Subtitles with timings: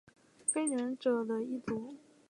[0.47, 1.93] 非人者的一族。